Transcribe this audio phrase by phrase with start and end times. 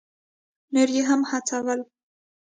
[0.73, 1.79] نور یې هم هڅول.